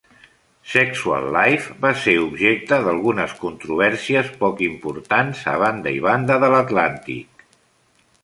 [0.69, 7.45] "Sexual Life" va ser objecte d"algunes controvèrsies poc importants a banda i banda de l'Atlàntic.